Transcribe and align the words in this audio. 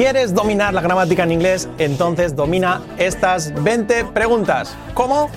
¿Quieres 0.00 0.32
dominar 0.32 0.72
la 0.72 0.80
gramática 0.80 1.24
en 1.24 1.32
inglés? 1.32 1.68
Entonces 1.76 2.34
domina 2.34 2.80
estas 2.96 3.52
20 3.62 4.06
preguntas. 4.06 4.74
¿Cómo? 4.94 5.28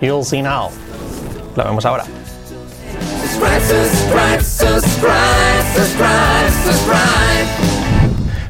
You'll 0.00 0.24
see 0.24 0.40
now. 0.40 0.70
Lo 1.56 1.64
vemos 1.64 1.84
ahora. 1.84 2.04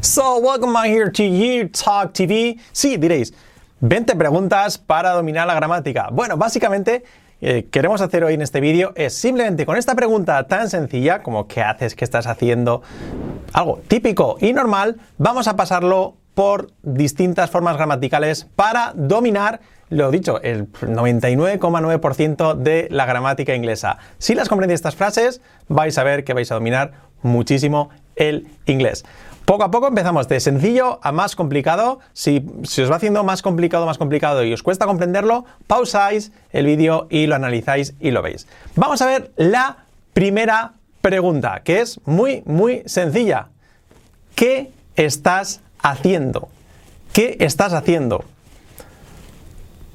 So, 0.03 0.37
welcome 0.37 0.75
back 0.75 0.89
here 0.89 1.11
to 1.11 1.23
You 1.23 1.71
Talk 1.71 2.13
TV. 2.13 2.59
Sí, 2.73 2.99
diréis, 2.99 3.33
20 3.81 4.15
preguntas 4.17 4.77
para 4.77 5.13
dominar 5.13 5.47
la 5.47 5.55
gramática. 5.55 6.11
Bueno, 6.13 6.37
básicamente 6.37 7.05
eh, 7.45 7.67
queremos 7.73 8.01
hacer 8.01 8.23
hoy 8.23 8.35
en 8.35 8.43
este 8.43 8.61
vídeo 8.61 8.93
es 8.95 9.15
simplemente 9.15 9.67
con 9.67 9.77
esta 9.77 9.97
pregunta 9.97 10.47
tan 10.47 10.71
sencilla 10.71 11.25
como 11.25 11.49
¿qué 11.49 11.61
haces? 11.61 11.97
¿Qué 11.97 12.05
estás 12.05 12.29
haciendo? 12.29 12.83
Algo 13.53 13.81
típico 13.89 14.37
y 14.41 14.53
normal, 14.53 15.01
vamos 15.19 15.49
a 15.49 15.57
pasarlo 15.57 16.15
por 16.35 16.71
distintas 16.83 17.51
formas 17.51 17.77
gramaticales 17.77 18.45
para 18.45 18.93
dominar, 18.95 19.61
lo 19.91 20.13
dicho, 20.13 20.41
el 20.41 20.71
99,9% 20.73 22.55
de 22.55 22.87
la 22.93 23.07
gramática 23.07 23.57
inglesa. 23.57 23.99
Si 24.19 24.37
las 24.37 24.49
comprendéis 24.49 24.79
estas 24.79 24.95
frases, 24.95 25.41
vais 25.67 25.99
a 25.99 26.05
ver 26.05 26.23
que 26.23 26.35
vais 26.35 26.51
a 26.53 26.55
dominar 26.55 26.93
muchísimo 27.23 27.91
el 28.15 28.47
inglés. 28.67 29.05
Poco 29.45 29.65
a 29.65 29.71
poco 29.71 29.89
empezamos 29.89 30.29
de 30.29 30.39
sencillo 30.41 31.01
a 31.03 31.11
más 31.11 31.35
complicado. 31.35 31.99
Si, 32.13 32.45
os 32.63 32.91
va 32.91 32.97
haciendo 32.97 33.25
más 33.25 33.43
complicado, 33.43 33.87
más 33.87 33.99
complicado 33.99 34.45
y 34.45 34.53
os 34.53 34.63
cuesta 34.63 34.87
comprenderlo, 34.87 35.45
pausáis 35.67 36.33
el 36.53 36.67
vídeo 36.67 37.07
y 37.11 37.27
lo 37.27 37.35
analizáis 37.35 37.95
y 38.01 38.13
lo 38.13 38.23
veis. 38.23 38.47
Vamos 38.77 39.03
a 39.03 39.07
ver 39.07 39.33
la 39.37 39.79
primera 40.13 40.75
pregunta, 41.01 41.63
que 41.65 41.81
es 41.81 42.01
muy, 42.07 42.43
muy 42.47 42.83
sencilla. 42.87 43.49
¿Qué 44.35 44.71
estás 44.95 45.61
haciendo? 45.83 46.49
¿Qué 47.13 47.37
estás 47.41 47.73
haciendo? 47.73 48.25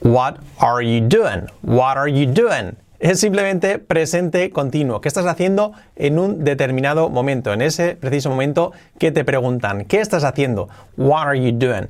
What 0.02 0.36
are 0.60 0.84
you 0.86 1.08
doing? 1.08 1.48
What 1.64 1.98
are 1.98 2.12
you 2.12 2.32
doing? 2.32 2.78
Es 3.00 3.20
simplemente 3.20 3.80
presente 3.80 4.50
continuo. 4.50 5.02
¿Qué 5.02 5.08
estás 5.08 5.26
haciendo 5.26 5.74
en 5.96 6.20
un 6.20 6.44
determinado 6.44 7.10
momento? 7.10 7.54
En 7.54 7.62
ese 7.62 7.96
preciso 7.96 8.30
momento 8.30 8.72
que 8.98 9.12
te 9.12 9.24
preguntan, 9.24 9.86
¿qué 9.86 10.00
estás 10.00 10.24
haciendo? 10.24 10.70
What 10.98 11.28
are 11.28 11.40
you 11.40 11.58
doing? 11.58 11.90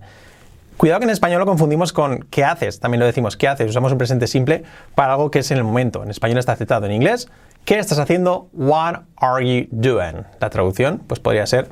Cuidado 0.75 0.99
que 0.99 1.05
en 1.05 1.09
español 1.09 1.39
lo 1.39 1.45
confundimos 1.45 1.91
con 1.91 2.19
¿qué 2.29 2.43
haces? 2.43 2.79
También 2.79 2.99
lo 2.99 3.05
decimos 3.05 3.35
¿qué 3.35 3.47
haces? 3.47 3.69
Usamos 3.69 3.91
un 3.91 3.97
presente 3.97 4.27
simple 4.27 4.63
para 4.95 5.13
algo 5.13 5.31
que 5.31 5.39
es 5.39 5.49
en 5.51 5.57
el 5.57 5.63
momento. 5.63 6.03
En 6.03 6.11
español 6.11 6.37
está 6.37 6.51
aceptado. 6.51 6.85
En 6.85 6.91
inglés, 6.91 7.29
¿qué 7.65 7.79
estás 7.79 7.99
haciendo? 7.99 8.47
What 8.53 9.01
are 9.15 9.43
you 9.43 9.67
doing? 9.71 10.25
La 10.39 10.49
traducción 10.49 11.01
pues 11.07 11.19
podría 11.19 11.47
ser 11.47 11.67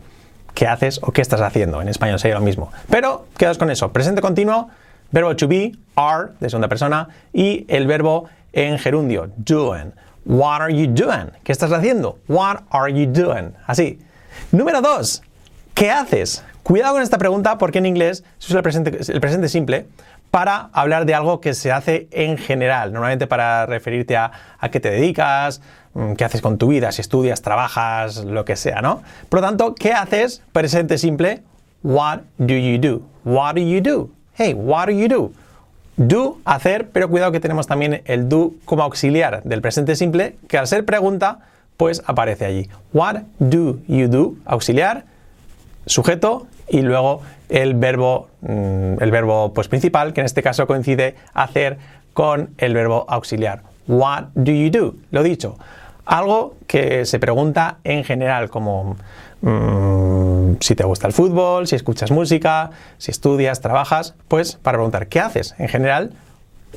¿qué 0.56 0.66
haces 0.66 1.00
o 1.04 1.12
qué 1.12 1.22
estás 1.22 1.42
haciendo? 1.42 1.82
En 1.82 1.90
español 1.90 2.18
sería 2.18 2.36
lo 2.36 2.42
mismo. 2.42 2.72
Pero 2.90 3.28
quedas 3.38 3.60
con 3.60 3.70
eso. 3.70 3.92
Presente 3.92 4.22
continuo, 4.22 4.70
verbo 5.12 5.36
to 5.36 5.48
be, 5.48 5.74
are, 5.96 6.30
de 6.40 6.50
segunda 6.50 6.68
persona, 6.68 7.10
y 7.32 7.66
el 7.68 7.86
verbo 7.86 8.30
en 8.56 8.80
gerundio, 8.80 9.30
doing. 9.38 9.94
What 10.26 10.62
are 10.62 10.74
you 10.74 10.88
doing? 10.88 11.30
¿Qué 11.44 11.52
estás 11.52 11.72
haciendo? 11.72 12.18
What 12.28 12.64
are 12.72 12.92
you 12.92 13.06
doing? 13.06 13.54
Así. 13.68 14.00
Número 14.52 14.82
dos, 14.82 15.22
¿qué 15.76 15.92
haces? 15.92 16.44
Cuidado 16.64 16.94
con 16.94 17.04
esta 17.04 17.18
pregunta 17.20 17.58
porque 17.60 17.78
en 17.78 17.86
inglés 17.86 18.24
se 18.40 18.48
usa 18.48 18.60
el 18.60 19.20
presente, 19.22 19.50
simple 19.50 19.86
para 20.32 20.70
hablar 20.74 21.06
de 21.06 21.14
algo 21.14 21.40
que 21.40 21.54
se 21.54 21.72
hace 21.72 22.08
en 22.12 22.38
general, 22.38 22.92
normalmente 22.92 23.28
para 23.28 23.66
referirte 23.66 24.18
a, 24.18 24.32
a 24.60 24.70
qué 24.70 24.80
te 24.80 24.90
dedicas, 24.90 25.62
mm, 25.94 26.14
qué 26.14 26.26
haces 26.26 26.42
con 26.42 26.58
tu 26.58 26.68
vida, 26.68 26.92
si 26.92 27.02
estudias, 27.02 27.42
trabajas, 27.42 28.26
lo 28.26 28.44
que 28.44 28.56
sea, 28.56 28.82
¿no? 28.82 29.02
Por 29.30 29.42
lo 29.42 29.48
tanto, 29.48 29.76
¿qué 29.76 29.94
haces? 29.94 30.42
Presente 30.52 30.98
simple, 30.98 31.44
what 31.84 32.22
do 32.38 32.56
you 32.56 32.78
do? 32.78 33.02
What 33.24 33.56
do 33.56 33.62
you 33.62 33.80
do? 33.80 34.10
Hey, 34.38 34.54
what 34.54 34.88
do 34.88 34.92
you 34.92 35.08
do? 35.08 35.32
Do, 35.98 36.40
hacer, 36.44 36.90
pero 36.90 37.10
cuidado 37.10 37.32
que 37.32 37.40
tenemos 37.40 37.68
también 37.68 38.02
el 38.06 38.28
do 38.28 38.52
como 38.66 38.84
auxiliar 38.84 39.44
del 39.44 39.62
presente 39.62 39.96
simple, 39.96 40.36
que 40.48 40.58
al 40.58 40.68
ser 40.68 40.86
pregunta, 40.86 41.40
pues 41.78 42.04
aparece 42.06 42.46
allí. 42.46 42.70
What 42.94 43.22
do 43.40 43.80
you 43.88 44.08
do? 44.08 44.34
Auxiliar, 44.46 45.06
sujeto 45.86 46.48
y 46.68 46.82
luego 46.82 47.22
el 47.50 47.76
verbo, 47.76 48.28
mm, 48.42 49.02
el 49.02 49.12
verbo 49.12 49.54
pues, 49.54 49.68
principal, 49.68 50.14
que 50.14 50.22
en 50.22 50.26
este 50.26 50.44
caso 50.44 50.68
coincide 50.68 51.16
hacer 51.34 51.78
con 52.14 52.50
el 52.58 52.74
verbo 52.74 53.06
auxiliar. 53.08 53.62
What 53.88 54.26
do 54.36 54.52
you 54.52 54.70
do? 54.72 54.96
Lo 55.12 55.24
dicho. 55.24 55.58
Algo 56.06 56.56
que 56.68 57.06
se 57.06 57.20
pregunta 57.20 57.78
en 57.84 58.04
general, 58.04 58.50
como 58.50 58.96
mm, 59.42 60.58
si 60.60 60.76
te 60.76 60.84
gusta 60.84 61.08
el 61.08 61.14
fútbol, 61.14 61.68
si 61.68 61.76
escuchas 61.76 62.12
música, 62.12 62.72
si 62.98 63.12
estudias, 63.12 63.62
trabajas, 63.62 64.14
pues 64.28 64.56
para 64.56 64.78
preguntar 64.78 65.08
¿qué 65.08 65.20
haces? 65.20 65.56
En 65.58 65.68
general, 65.68 66.12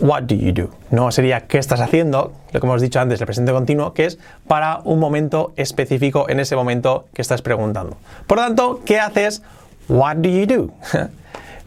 what 0.00 0.22
do 0.22 0.34
you 0.34 0.52
do? 0.52 0.70
No 0.90 1.10
sería 1.12 1.46
¿qué 1.46 1.58
estás 1.58 1.80
haciendo? 1.80 2.32
Lo 2.52 2.60
que 2.60 2.66
hemos 2.66 2.80
dicho 2.80 3.00
antes, 3.00 3.20
el 3.20 3.26
presente 3.26 3.52
continuo, 3.52 3.92
que 3.92 4.06
es 4.06 4.18
para 4.46 4.80
un 4.84 4.98
momento 4.98 5.52
específico 5.56 6.28
en 6.28 6.40
ese 6.40 6.56
momento 6.56 7.06
que 7.12 7.22
estás 7.22 7.42
preguntando. 7.42 7.98
Por 8.26 8.38
lo 8.38 8.44
tanto, 8.44 8.80
¿qué 8.86 8.98
haces? 8.98 9.42
What 9.88 10.16
do 10.16 10.28
you 10.30 10.46
do? 10.46 10.70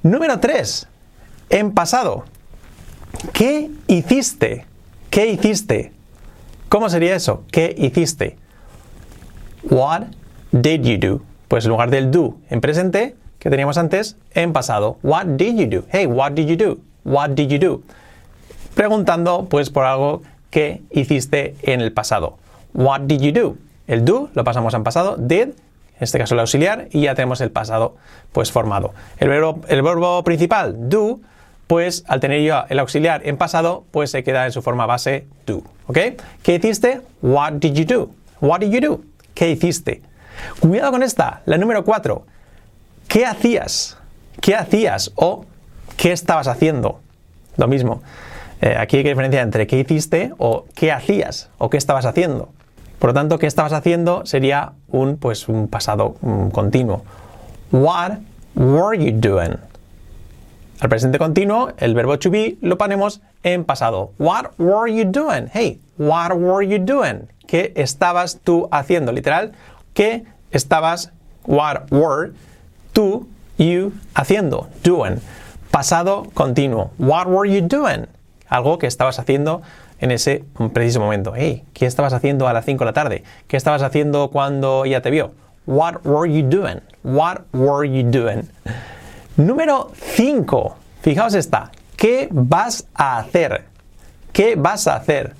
Número 0.03 0.39
3. 0.39 0.87
En 1.49 1.73
pasado. 1.73 2.23
¿Qué 3.33 3.69
hiciste? 3.87 4.65
¿Qué 5.09 5.27
hiciste? 5.27 5.91
¿Cómo 6.71 6.89
sería 6.89 7.17
eso? 7.17 7.43
¿Qué 7.51 7.75
hiciste? 7.77 8.37
What 9.69 10.03
did 10.53 10.83
you 10.83 10.97
do? 10.97 11.21
Pues 11.49 11.65
en 11.65 11.71
lugar 11.71 11.89
del 11.89 12.11
do 12.11 12.37
en 12.49 12.61
presente 12.61 13.17
que 13.39 13.49
teníamos 13.49 13.77
antes, 13.77 14.15
en 14.33 14.53
pasado. 14.53 14.97
What 15.03 15.25
did 15.35 15.57
you 15.57 15.67
do? 15.67 15.85
Hey, 15.91 16.05
what 16.05 16.31
did 16.31 16.47
you 16.47 16.55
do? 16.55 16.79
What 17.03 17.31
did 17.31 17.49
you 17.49 17.59
do? 17.59 17.81
Preguntando 18.73 19.47
pues 19.49 19.69
por 19.69 19.83
algo 19.83 20.21
que 20.49 20.81
hiciste 20.91 21.57
en 21.63 21.81
el 21.81 21.91
pasado. 21.91 22.37
What 22.73 23.01
did 23.01 23.19
you 23.19 23.33
do? 23.33 23.57
El 23.87 24.05
do 24.05 24.29
lo 24.33 24.45
pasamos 24.45 24.73
en 24.73 24.85
pasado. 24.85 25.17
Did, 25.17 25.49
en 25.49 25.55
este 25.99 26.19
caso 26.19 26.35
el 26.35 26.39
auxiliar, 26.39 26.87
y 26.91 27.01
ya 27.01 27.15
tenemos 27.15 27.41
el 27.41 27.51
pasado 27.51 27.97
pues 28.31 28.49
formado. 28.49 28.93
El 29.17 29.27
verbo, 29.27 29.59
el 29.67 29.81
verbo 29.81 30.23
principal, 30.23 30.89
do, 30.89 31.19
pues 31.71 32.03
al 32.09 32.19
tener 32.19 32.41
yo 32.41 32.65
el 32.67 32.79
auxiliar 32.79 33.25
en 33.25 33.37
pasado, 33.37 33.85
pues 33.91 34.11
se 34.11 34.25
queda 34.25 34.45
en 34.45 34.51
su 34.51 34.61
forma 34.61 34.85
base 34.85 35.25
do. 35.45 35.63
¿Ok? 35.87 35.99
¿Qué 36.43 36.55
hiciste? 36.55 36.99
What 37.21 37.53
did 37.61 37.75
you 37.75 37.85
do? 37.85 38.09
What 38.41 38.59
did 38.59 38.71
you 38.71 38.81
do? 38.81 39.01
¿Qué 39.33 39.51
hiciste? 39.51 40.01
Cuidado 40.59 40.91
con 40.91 41.01
esta, 41.01 41.43
la 41.45 41.57
número 41.57 41.85
4. 41.85 42.25
¿Qué 43.07 43.25
hacías? 43.25 43.97
¿Qué 44.41 44.53
hacías? 44.53 45.13
O 45.15 45.45
¿qué 45.95 46.11
estabas 46.11 46.49
haciendo? 46.49 46.99
Lo 47.55 47.69
mismo. 47.69 48.03
Eh, 48.59 48.75
aquí 48.77 48.97
hay 48.97 49.03
que 49.03 49.09
diferenciar 49.11 49.43
entre 49.43 49.65
qué 49.65 49.79
hiciste 49.79 50.33
o 50.39 50.65
qué 50.75 50.91
hacías 50.91 51.51
o 51.57 51.69
qué 51.69 51.77
estabas 51.77 52.05
haciendo. 52.05 52.49
Por 52.99 53.11
lo 53.11 53.13
tanto, 53.13 53.39
qué 53.39 53.47
estabas 53.47 53.71
haciendo 53.71 54.25
sería 54.25 54.73
un, 54.89 55.15
pues, 55.15 55.47
un 55.47 55.69
pasado 55.69 56.15
continuo. 56.51 57.05
What 57.71 58.17
were 58.55 59.01
you 59.01 59.17
doing? 59.17 59.70
Al 60.81 60.89
presente 60.89 61.19
continuo, 61.19 61.73
el 61.77 61.93
verbo 61.93 62.17
to 62.17 62.31
be 62.31 62.57
lo 62.59 62.75
ponemos 62.75 63.21
en 63.43 63.65
pasado. 63.65 64.13
What 64.17 64.57
were 64.57 64.91
you 64.91 65.05
doing? 65.05 65.47
Hey, 65.53 65.79
what 65.99 66.31
were 66.33 66.67
you 66.67 66.79
doing? 66.83 67.29
¿Qué 67.45 67.71
estabas 67.75 68.39
tú 68.43 68.67
haciendo? 68.71 69.11
Literal, 69.11 69.51
¿qué 69.93 70.25
estabas, 70.49 71.11
what 71.45 71.83
were, 71.91 72.31
tú, 72.93 73.27
you, 73.59 73.93
haciendo? 74.15 74.69
Doing. 74.83 75.21
Pasado 75.69 76.25
continuo. 76.33 76.89
What 76.97 77.27
were 77.27 77.47
you 77.47 77.61
doing? 77.61 78.07
Algo 78.49 78.79
que 78.79 78.87
estabas 78.87 79.19
haciendo 79.19 79.61
en 79.99 80.09
ese 80.09 80.45
preciso 80.73 80.99
momento. 80.99 81.33
Hey, 81.35 81.63
¿qué 81.73 81.85
estabas 81.85 82.13
haciendo 82.13 82.47
a 82.47 82.53
las 82.53 82.65
5 82.65 82.83
de 82.83 82.85
la 82.89 82.93
tarde? 82.93 83.23
¿Qué 83.47 83.55
estabas 83.55 83.83
haciendo 83.83 84.31
cuando 84.31 84.85
ella 84.85 85.03
te 85.03 85.11
vio? 85.11 85.33
What 85.67 86.03
were 86.05 86.27
you 86.27 86.41
doing? 86.41 86.81
What 87.03 87.41
were 87.53 87.87
you 87.87 88.01
doing? 88.09 88.49
Número 89.37 89.91
5. 89.95 90.80
Fijaos 91.01 91.33
esta. 91.33 91.71
¿Qué 91.97 92.27
vas 92.31 92.87
a 92.93 93.17
hacer? 93.17 93.65
¿Qué 94.31 94.55
vas 94.55 94.87
a 94.87 94.95
hacer? 94.95 95.33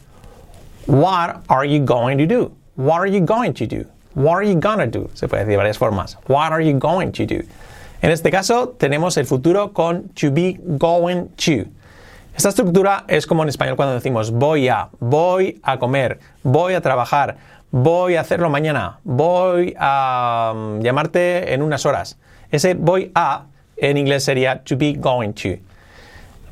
What 0.88 1.44
are 1.48 1.66
you 1.66 1.86
going 1.86 2.18
to 2.18 2.26
do? 2.26 2.52
What 2.76 3.02
are 3.02 3.08
you 3.08 3.24
going 3.24 3.54
to 3.54 3.68
do? 3.68 3.86
What 4.16 4.38
are 4.38 4.44
you 4.44 4.60
gonna 4.60 4.88
do? 4.88 5.10
Se 5.14 5.28
puede 5.28 5.42
decir 5.42 5.52
de 5.52 5.58
varias 5.58 5.78
formas. 5.78 6.18
What 6.28 6.52
are 6.52 6.62
you 6.62 6.78
going 6.78 7.12
to 7.12 7.26
do? 7.26 7.44
En 8.02 8.10
este 8.10 8.32
caso 8.32 8.70
tenemos 8.70 9.18
el 9.18 9.26
futuro 9.26 9.72
con 9.72 10.10
to 10.16 10.32
be 10.32 10.60
going 10.78 11.30
to. 11.38 11.70
Esta 12.36 12.50
estructura 12.50 13.06
es 13.08 13.28
como 13.28 13.44
en 13.44 13.50
español 13.50 13.76
cuando 13.76 13.94
decimos 13.94 14.32
voy 14.32 14.68
a, 14.68 14.90
voy 15.00 15.62
a 15.64 15.78
comer, 15.78 16.20
voy 16.44 16.74
a 16.74 16.82
trabajar, 16.82 17.38
voy 17.70 18.16
a 18.16 18.22
hacerlo 18.22 18.50
mañana, 18.50 19.00
voy 19.04 19.76
a 19.78 20.54
mm, 20.56 20.82
llamarte 20.82 21.54
en 21.54 21.62
unas 21.62 21.86
horas. 21.86 22.18
Ese 22.50 22.74
voy 22.74 23.12
a 23.14 23.46
en 23.82 23.98
inglés 23.98 24.24
sería 24.24 24.64
to 24.64 24.78
be 24.78 24.94
going 24.94 25.34
to. 25.34 25.58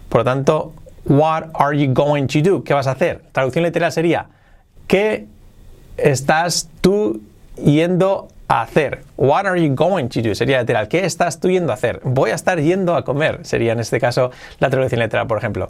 Por 0.10 0.22
lo 0.22 0.26
tanto, 0.26 0.74
what 1.06 1.50
are 1.54 1.74
you 1.74 1.94
going 1.94 2.28
to 2.28 2.42
do? 2.42 2.64
¿Qué 2.64 2.74
vas 2.74 2.88
a 2.88 2.92
hacer? 2.92 3.22
Traducción 3.31 3.64
literal 3.64 3.92
sería 3.92 4.28
¿qué 4.88 5.28
estás 5.98 6.70
tú 6.81 7.22
yendo 7.56 8.28
a 8.48 8.64
hacer? 8.64 9.04
What 9.16 9.46
are 9.46 9.62
you 9.62 9.76
going 9.76 10.10
to 10.10 10.22
do? 10.24 10.34
Sería 10.34 10.60
literal. 10.60 10.88
¿Qué 10.88 11.06
estás 11.06 11.40
tú 11.40 11.50
yendo 11.50 11.72
a 11.72 11.76
hacer? 11.76 12.02
Voy 12.04 12.31
a 12.31 12.36
estar 12.36 12.60
yendo 12.60 12.96
a 12.96 13.06
comer. 13.06 13.46
Sería 13.46 13.74
en 13.74 13.80
este 13.80 14.00
caso 14.00 14.32
la 14.58 14.72
traducción 14.72 15.00
literal, 15.00 15.28
por 15.28 15.38
ejemplo. 15.38 15.70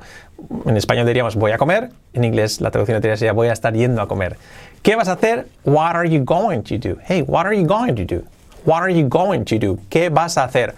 En 0.65 0.77
español 0.77 1.05
diríamos 1.05 1.35
voy 1.35 1.51
a 1.51 1.57
comer. 1.57 1.89
En 2.13 2.23
inglés 2.23 2.61
la 2.61 2.71
traducción 2.71 2.95
literal 2.95 3.17
sería 3.17 3.33
voy 3.33 3.49
a 3.49 3.53
estar 3.53 3.73
yendo 3.73 4.01
a 4.01 4.07
comer. 4.07 4.37
¿Qué 4.81 4.95
vas 4.95 5.09
a 5.09 5.13
hacer? 5.13 5.47
What 5.65 5.97
are 5.97 6.09
you 6.09 6.23
going 6.23 6.61
to 6.61 6.77
do? 6.77 6.97
Hey, 7.05 7.21
what 7.21 7.45
are 7.45 7.53
you 7.53 7.67
going 7.67 7.95
to 7.95 8.05
do? 8.05 8.23
What 8.63 8.81
are 8.81 8.93
you 8.93 9.09
going 9.09 9.43
to 9.43 9.59
do? 9.59 9.77
¿Qué 9.89 10.09
vas 10.09 10.37
a 10.37 10.45
hacer? 10.45 10.73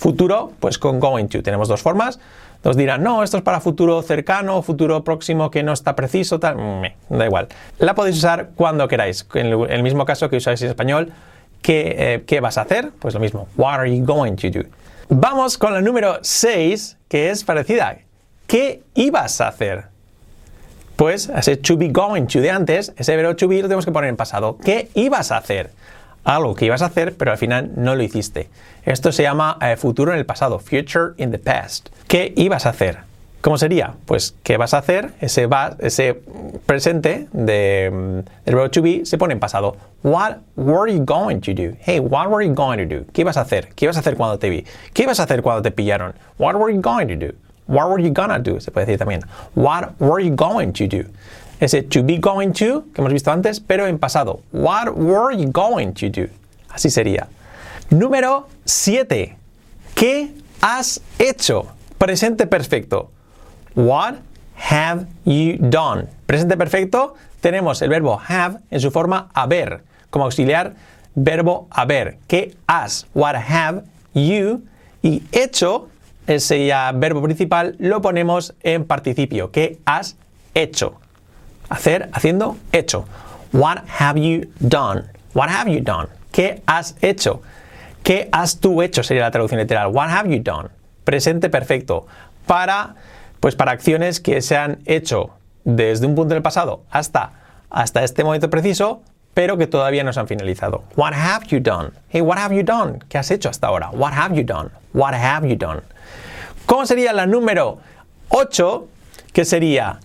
Futuro, 0.00 0.52
pues 0.60 0.78
con 0.78 0.98
going 0.98 1.26
to. 1.26 1.42
Tenemos 1.42 1.68
dos 1.68 1.82
formas. 1.82 2.18
Nos 2.64 2.74
dirán, 2.74 3.02
no, 3.02 3.22
esto 3.22 3.36
es 3.36 3.42
para 3.42 3.60
futuro 3.60 4.00
cercano, 4.00 4.62
futuro 4.62 5.04
próximo 5.04 5.50
que 5.50 5.62
no 5.62 5.74
está 5.74 5.94
preciso, 5.94 6.40
tal. 6.40 6.56
Da 7.10 7.26
igual. 7.26 7.48
La 7.78 7.94
podéis 7.94 8.16
usar 8.16 8.52
cuando 8.54 8.88
queráis. 8.88 9.26
En 9.34 9.48
el 9.48 9.82
mismo 9.82 10.06
caso 10.06 10.30
que 10.30 10.38
usáis 10.38 10.62
en 10.62 10.68
español, 10.68 11.12
¿qué, 11.60 11.96
eh, 11.98 12.24
¿qué 12.26 12.40
vas 12.40 12.56
a 12.56 12.62
hacer? 12.62 12.92
Pues 12.98 13.12
lo 13.12 13.20
mismo. 13.20 13.46
What 13.58 13.74
are 13.74 13.94
you 13.94 14.02
going 14.02 14.36
to 14.36 14.48
do? 14.48 14.64
Vamos 15.10 15.58
con 15.58 15.74
la 15.74 15.82
número 15.82 16.18
6, 16.22 16.96
que 17.06 17.28
es 17.28 17.44
parecida. 17.44 17.98
¿Qué 18.46 18.82
ibas 18.94 19.42
a 19.42 19.48
hacer? 19.48 19.88
Pues 20.96 21.28
ese 21.28 21.58
to 21.58 21.76
be 21.76 21.88
going 21.88 22.24
to 22.24 22.40
de 22.40 22.50
antes, 22.50 22.94
ese 22.96 23.16
verbo 23.16 23.36
to 23.36 23.48
be 23.48 23.56
lo 23.56 23.68
tenemos 23.68 23.84
que 23.84 23.92
poner 23.92 24.08
en 24.08 24.16
pasado. 24.16 24.56
¿Qué 24.64 24.88
ibas 24.94 25.30
a 25.30 25.36
hacer? 25.36 25.72
Algo 26.24 26.54
que 26.54 26.66
ibas 26.66 26.82
a 26.82 26.86
hacer, 26.86 27.16
pero 27.16 27.32
al 27.32 27.38
final 27.38 27.72
no 27.76 27.96
lo 27.96 28.02
hiciste. 28.02 28.48
Esto 28.84 29.12
se 29.12 29.22
llama 29.22 29.58
eh, 29.60 29.76
futuro 29.76 30.12
en 30.12 30.18
el 30.18 30.26
pasado, 30.26 30.58
future 30.58 31.14
in 31.16 31.30
the 31.30 31.38
past. 31.38 31.88
¿Qué 32.08 32.32
ibas 32.36 32.66
a 32.66 32.70
hacer? 32.70 32.98
¿Cómo 33.40 33.56
sería? 33.56 33.94
Pues, 34.04 34.34
¿qué 34.42 34.58
vas 34.58 34.74
a 34.74 34.78
hacer? 34.78 35.12
Ese, 35.20 35.46
va, 35.46 35.74
ese 35.78 36.20
presente 36.66 37.26
de, 37.32 37.90
mm, 37.90 38.44
del 38.44 38.54
verbo 38.54 38.70
to 38.70 38.82
be 38.82 39.06
se 39.06 39.16
pone 39.16 39.32
en 39.32 39.40
pasado. 39.40 39.76
What 40.02 40.38
were 40.56 40.92
you 40.92 41.02
going 41.02 41.40
to 41.40 41.54
do? 41.54 41.74
Hey, 41.80 42.00
what 42.00 42.28
were 42.28 42.46
you 42.46 42.54
going 42.54 42.76
to 42.76 42.84
do? 42.84 43.06
¿Qué 43.14 43.22
ibas 43.22 43.38
a 43.38 43.40
hacer? 43.40 43.70
¿Qué 43.74 43.86
ibas 43.86 43.96
a 43.96 44.00
hacer 44.00 44.16
cuando 44.16 44.38
te 44.38 44.50
vi? 44.50 44.66
¿Qué 44.92 45.04
ibas 45.04 45.20
a 45.20 45.22
hacer 45.22 45.40
cuando 45.40 45.62
te 45.62 45.70
pillaron? 45.70 46.12
What 46.36 46.56
were 46.56 46.70
you 46.70 46.82
going 46.82 47.08
to 47.08 47.16
do? 47.16 47.32
What 47.66 47.88
were 47.88 48.02
you 48.02 48.12
gonna 48.12 48.38
do? 48.40 48.60
Se 48.60 48.72
puede 48.72 48.86
decir 48.86 48.98
también. 48.98 49.22
What 49.54 49.92
were 50.00 50.20
you 50.20 50.34
going 50.34 50.72
to 50.72 50.86
do? 50.86 51.04
Ese 51.60 51.82
to 51.82 52.02
be 52.02 52.18
going 52.18 52.52
to, 52.52 52.84
que 52.94 53.02
hemos 53.02 53.12
visto 53.12 53.30
antes, 53.30 53.60
pero 53.60 53.86
en 53.86 53.98
pasado. 53.98 54.40
What 54.50 54.96
were 54.96 55.36
you 55.36 55.50
going 55.52 55.92
to 55.92 56.08
do? 56.08 56.28
Así 56.70 56.88
sería. 56.90 57.28
Número 57.90 58.48
7. 58.64 59.36
¿Qué 59.94 60.32
has 60.62 61.00
hecho? 61.18 61.66
Presente 61.98 62.46
perfecto. 62.46 63.10
What 63.74 64.14
have 64.70 65.06
you 65.24 65.58
done? 65.58 66.08
Presente 66.26 66.56
perfecto, 66.56 67.14
tenemos 67.40 67.82
el 67.82 67.90
verbo 67.90 68.20
have 68.26 68.60
en 68.70 68.80
su 68.80 68.90
forma 68.90 69.28
haber, 69.34 69.82
como 70.10 70.24
auxiliar 70.24 70.74
verbo 71.14 71.68
haber. 71.70 72.18
¿Qué 72.26 72.54
has? 72.66 73.06
What 73.14 73.34
have 73.36 73.82
you? 74.14 74.62
Y 75.02 75.22
hecho 75.32 75.88
ese 76.26 76.66
ya 76.66 76.92
verbo 76.92 77.22
principal 77.22 77.76
lo 77.78 78.00
ponemos 78.00 78.54
en 78.62 78.84
participio. 78.84 79.50
¿Qué 79.50 79.78
has 79.84 80.16
hecho? 80.54 81.00
Hacer, 81.70 82.10
haciendo, 82.12 82.56
hecho. 82.72 83.06
What 83.52 83.78
have 83.98 84.20
you 84.20 84.52
done? 84.60 85.04
What 85.34 85.48
have 85.48 85.70
you 85.70 85.80
done? 85.80 86.08
¿Qué 86.32 86.62
has 86.66 86.96
hecho? 87.00 87.42
¿Qué 88.02 88.28
has 88.32 88.60
tú 88.60 88.82
hecho? 88.82 89.02
Sería 89.02 89.22
la 89.22 89.30
traducción 89.30 89.60
literal. 89.60 89.88
What 89.88 90.10
have 90.10 90.28
you 90.28 90.42
done? 90.42 90.68
Presente 91.04 91.48
perfecto. 91.48 92.06
Para, 92.46 92.96
pues 93.40 93.54
para 93.54 93.72
acciones 93.72 94.20
que 94.20 94.42
se 94.42 94.56
han 94.56 94.80
hecho 94.84 95.30
desde 95.64 96.06
un 96.06 96.14
punto 96.14 96.34
del 96.34 96.42
pasado 96.42 96.82
hasta, 96.90 97.32
hasta 97.70 98.02
este 98.02 98.24
momento 98.24 98.50
preciso, 98.50 99.02
pero 99.34 99.56
que 99.56 99.66
todavía 99.66 100.02
no 100.02 100.12
se 100.12 100.20
han 100.20 100.26
finalizado. 100.26 100.84
What 100.96 101.12
have 101.14 101.46
you 101.48 101.60
done? 101.60 101.90
Hey, 102.08 102.20
what 102.20 102.38
have 102.38 102.54
you 102.54 102.62
done? 102.62 102.98
¿Qué 103.08 103.18
has 103.18 103.30
hecho 103.30 103.48
hasta 103.48 103.68
ahora? 103.68 103.90
What 103.90 104.12
have 104.12 104.36
you 104.36 104.44
done? 104.44 104.70
What 104.92 105.14
have 105.14 105.48
you 105.48 105.56
done? 105.56 105.82
¿Cómo 106.66 106.84
sería 106.86 107.12
la 107.12 107.26
número 107.26 107.78
8? 108.30 108.88
Que 109.32 109.44
sería 109.44 110.00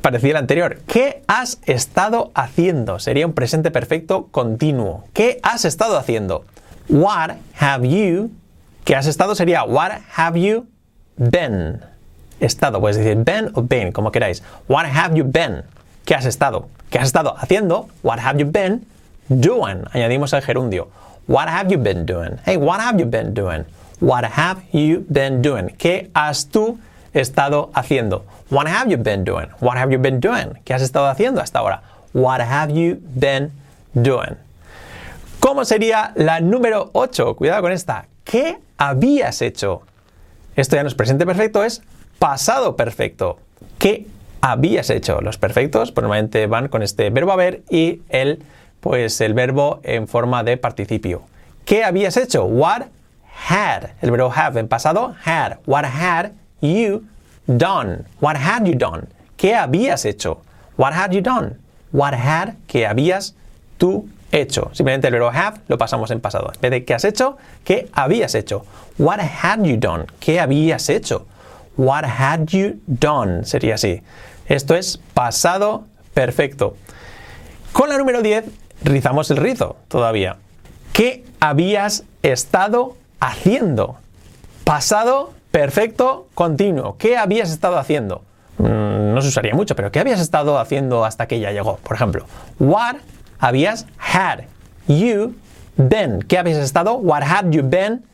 parecida 0.00 0.32
a 0.32 0.34
la 0.34 0.38
anterior. 0.40 0.78
¿Qué 0.86 1.22
has 1.26 1.60
estado 1.66 2.30
haciendo? 2.34 2.98
Sería 2.98 3.26
un 3.26 3.32
presente 3.32 3.70
perfecto 3.70 4.28
continuo. 4.30 5.04
¿Qué 5.12 5.40
has 5.42 5.64
estado 5.64 5.96
haciendo? 5.96 6.44
What 6.88 7.36
have 7.58 7.88
you? 7.88 8.30
¿Qué 8.84 8.96
has 8.96 9.06
estado? 9.06 9.34
Sería 9.34 9.64
What 9.64 9.92
have 10.16 10.40
you 10.40 10.66
been? 11.16 11.80
Estado, 12.40 12.80
puedes 12.80 12.96
decir 12.96 13.16
been 13.22 13.50
o 13.54 13.62
been, 13.62 13.92
como 13.92 14.10
queráis. 14.10 14.42
What 14.66 14.86
have 14.86 15.14
you 15.16 15.24
been? 15.24 15.62
¿Qué 16.06 16.14
has 16.14 16.24
estado? 16.24 16.68
¿Qué 16.88 16.98
has 16.98 17.06
estado 17.06 17.36
haciendo? 17.38 17.88
What 18.02 18.18
have 18.18 18.38
you 18.40 18.50
been 18.50 18.86
doing? 19.28 19.84
Añadimos 19.92 20.32
el 20.32 20.40
gerundio. 20.42 20.88
What 21.28 21.48
have 21.48 21.70
you 21.70 21.78
been 21.78 22.06
doing? 22.06 22.38
Hey, 22.44 22.56
what 22.56 22.80
have 22.80 22.98
you 22.98 23.06
been 23.06 23.34
doing? 23.34 23.64
What 24.00 24.24
have 24.24 24.62
you 24.72 25.04
been 25.08 25.42
doing? 25.42 25.68
¿Qué 25.76 26.10
has 26.14 26.48
tú 26.48 26.78
estado 27.12 27.70
haciendo? 27.74 28.24
What 28.50 28.66
have 28.66 28.90
you 28.90 28.98
been 28.98 29.24
doing? 29.24 29.48
What 29.60 29.76
have 29.76 29.92
you 29.92 29.98
been 29.98 30.20
doing? 30.20 30.58
¿Qué 30.64 30.74
has 30.74 30.82
estado 30.82 31.06
haciendo 31.06 31.40
hasta 31.40 31.58
ahora? 31.58 31.82
What 32.12 32.40
have 32.40 32.72
you 32.72 32.98
been 33.00 33.52
doing? 33.94 34.36
¿Cómo 35.40 35.64
sería 35.64 36.12
la 36.16 36.40
número 36.40 36.90
8? 36.92 37.36
Cuidado 37.36 37.62
con 37.62 37.72
esta. 37.72 38.06
¿Qué 38.24 38.58
habías 38.76 39.42
hecho? 39.42 39.82
Esto 40.56 40.76
ya 40.76 40.82
no 40.82 40.88
es 40.88 40.94
presente 40.94 41.24
perfecto, 41.24 41.64
es 41.64 41.82
pasado 42.18 42.76
perfecto. 42.76 43.38
¿Qué 43.78 44.06
habías 44.40 44.90
hecho? 44.90 45.20
Los 45.20 45.38
perfectos 45.38 45.94
normalmente 45.96 46.46
van 46.46 46.68
con 46.68 46.82
este 46.82 47.10
verbo 47.10 47.32
haber 47.32 47.62
y 47.70 48.02
el, 48.08 48.42
pues, 48.80 49.20
el 49.20 49.34
verbo 49.34 49.80
en 49.82 50.08
forma 50.08 50.44
de 50.44 50.56
participio. 50.56 51.22
¿Qué 51.64 51.84
habías 51.84 52.16
hecho? 52.16 52.44
What 52.44 52.82
had, 53.48 53.90
el 54.02 54.10
verbo 54.10 54.30
have 54.34 54.58
en 54.60 54.68
pasado, 54.68 55.14
had. 55.24 55.58
What 55.66 55.84
had 55.84 56.32
you 56.60 57.04
done? 57.46 58.04
What 58.20 58.36
had 58.36 58.66
you 58.66 58.74
done? 58.74 59.08
¿Qué 59.36 59.54
habías 59.54 60.04
hecho? 60.04 60.42
What 60.76 60.92
had 60.92 61.12
you 61.12 61.20
done? 61.20 61.56
What 61.92 62.14
had, 62.14 62.54
¿qué 62.66 62.86
habías 62.86 63.34
tú 63.78 64.08
hecho? 64.32 64.70
Simplemente 64.72 65.08
el 65.08 65.14
verbo 65.14 65.30
have 65.30 65.60
lo 65.68 65.76
pasamos 65.76 66.10
en 66.10 66.20
pasado. 66.20 66.52
En 66.54 66.60
vez 66.60 66.70
de 66.70 66.84
¿qué 66.84 66.94
has 66.94 67.04
hecho? 67.04 67.36
¿Qué 67.64 67.88
habías 67.92 68.34
hecho? 68.34 68.64
What 68.98 69.20
had 69.20 69.64
you 69.64 69.76
done? 69.76 70.06
¿Qué 70.20 70.40
habías 70.40 70.88
hecho? 70.88 71.26
What 71.76 72.04
had 72.04 72.46
you 72.46 72.80
done? 72.86 73.44
Sería 73.44 73.74
así. 73.74 74.02
Esto 74.46 74.74
es 74.74 74.98
pasado 75.14 75.84
perfecto. 76.14 76.76
Con 77.72 77.88
la 77.88 77.98
número 77.98 78.22
10 78.22 78.44
rizamos 78.84 79.30
el 79.30 79.38
rizo 79.38 79.76
todavía. 79.88 80.36
¿Qué 80.92 81.24
habías 81.40 82.04
estado 82.22 82.96
haciendo. 83.20 83.96
Pasado, 84.64 85.32
perfecto, 85.50 86.28
continuo. 86.34 86.96
¿Qué 86.98 87.16
habías 87.16 87.50
estado 87.50 87.78
haciendo? 87.78 88.22
Mm, 88.58 89.14
no 89.14 89.22
se 89.22 89.28
usaría 89.28 89.54
mucho, 89.54 89.74
pero 89.74 89.90
¿qué 89.90 90.00
habías 90.00 90.20
estado 90.20 90.58
haciendo 90.58 91.04
hasta 91.04 91.26
que 91.26 91.36
ella 91.36 91.52
llegó? 91.52 91.76
Por 91.76 91.96
ejemplo, 91.96 92.26
what 92.58 92.96
habías 93.38 93.86
had 93.98 94.44
you 94.86 95.34
been. 95.76 96.22
¿Qué 96.22 96.38
habías 96.38 96.58
estado? 96.58 96.94
What 96.94 97.22
had 97.22 97.50
you 97.50 97.62
been 97.62 98.04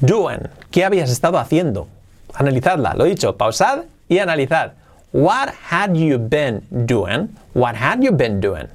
doing? 0.00 0.48
¿Qué 0.70 0.84
habías 0.84 1.10
estado 1.10 1.38
haciendo? 1.38 1.88
Analizadla, 2.34 2.94
lo 2.94 3.04
dicho, 3.04 3.36
pausad 3.36 3.84
y 4.08 4.18
analizad. 4.18 4.72
What 5.12 5.50
had 5.70 5.94
you 5.94 6.18
been 6.18 6.62
doing? 6.70 7.28
What 7.54 7.76
had 7.76 8.00
you 8.00 8.10
been 8.10 8.40
doing? 8.40 8.66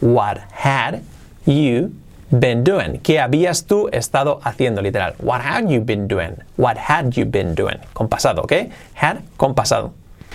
What 0.00 0.38
had 0.52 1.00
you 1.46 1.92
been 2.30 2.64
doing? 2.64 2.98
¿Qué 3.02 3.20
habías 3.20 3.66
tú 3.66 3.88
estado 3.92 4.40
haciendo? 4.44 4.82
Literal. 4.82 5.14
What 5.18 5.40
had 5.40 5.68
you 5.68 5.80
been 5.80 6.08
doing? 6.08 6.36
What 6.56 6.76
had 6.76 7.10
you 7.12 7.24
been 7.26 7.54
doing? 7.54 7.78
Con 7.92 8.08
pasado, 8.08 8.42
¿ok? 8.42 8.52
Had 8.94 9.18
con 9.36 9.54
pasado. 9.54 9.92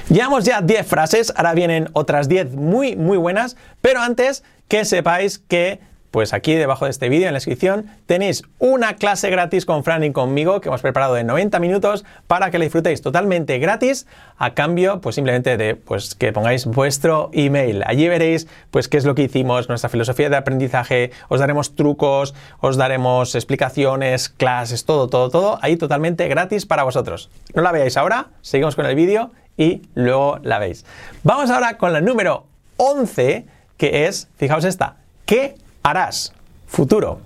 Llevamos 0.10 0.44
ya 0.44 0.62
10 0.62 0.88
frases, 0.88 1.34
ahora 1.36 1.54
vienen 1.54 1.90
otras 1.94 2.28
10 2.28 2.56
muy, 2.56 2.96
muy 2.96 3.18
buenas, 3.18 3.56
pero 3.82 4.02
antes 4.02 4.44
que 4.68 4.84
sepáis 4.84 5.40
que 5.40 5.80
pues 6.12 6.34
aquí 6.34 6.54
debajo 6.54 6.86
de 6.86 6.92
este 6.92 7.10
vídeo 7.10 7.28
en 7.28 7.34
la 7.34 7.38
descripción 7.38 7.90
tenéis 8.06 8.44
una 8.60 8.96
clase 8.96 9.30
gratis 9.30 9.66
con 9.66 9.84
Fran 9.84 10.04
y 10.04 10.12
conmigo 10.12 10.60
que 10.60 10.68
hemos 10.68 10.82
preparado 10.82 11.14
de 11.14 11.24
90 11.24 11.60
minutos 11.60 12.06
para 12.28 12.52
que 12.52 12.60
la 12.60 12.64
disfrutéis 12.64 13.02
totalmente 13.02 13.58
gratis 13.60 14.06
a 14.38 14.54
cambio 14.54 15.00
pues 15.00 15.16
simplemente 15.16 15.56
de 15.56 15.76
pues 15.76 16.14
que 16.16 16.34
pongáis 16.34 16.66
vuestro 16.66 17.30
email. 17.34 17.84
Allí 17.86 18.08
veréis 18.10 18.48
pues 18.72 18.90
qué 18.90 18.98
es 18.98 19.06
lo 19.06 19.16
que 19.16 19.24
hicimos, 19.24 19.70
nuestra 19.70 19.90
filosofía 19.90 20.30
de 20.30 20.36
aprendizaje, 20.36 21.12
os 21.30 21.40
daremos 21.40 21.76
trucos, 21.76 22.36
os 22.60 22.76
daremos 22.76 23.34
explicaciones, 23.34 24.30
clases, 24.30 24.86
todo, 24.86 25.08
todo, 25.08 25.30
todo, 25.30 25.60
ahí 25.62 25.78
totalmente 25.78 26.28
gratis 26.28 26.66
para 26.66 26.84
vosotros. 26.84 27.30
No 27.56 27.62
la 27.62 27.72
veáis 27.72 27.96
ahora, 27.96 28.28
seguimos 28.42 28.76
con 28.76 28.86
el 28.86 28.96
vídeo 28.96 29.32
y 29.56 29.82
luego 29.96 30.40
la 30.44 30.60
veis. 30.60 30.86
Vamos 31.24 31.50
ahora 31.50 31.78
con 31.78 31.94
la 31.94 32.02
número 32.02 32.46
11 32.78 33.46
que 33.78 34.06
es, 34.06 34.28
fijaos 34.38 34.66
esta, 34.66 34.98
¿qué 35.26 35.56
harás. 35.84 36.34
Futuro. 36.68 37.20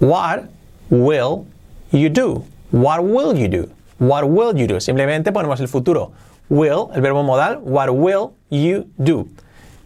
What 0.00 0.44
will 0.90 1.46
you 1.92 2.08
do? 2.08 2.44
What 2.70 3.02
will 3.04 3.36
you 3.36 3.48
do? 3.48 3.68
What 3.98 4.24
will 4.24 4.56
you 4.56 4.66
do? 4.66 4.80
Simplemente 4.80 5.32
ponemos 5.32 5.60
el 5.60 5.68
futuro. 5.68 6.12
Will, 6.48 6.90
el 6.94 7.00
verbo 7.00 7.22
modal, 7.22 7.58
what 7.62 7.90
will 7.90 8.32
you 8.50 8.86
do? 8.98 9.26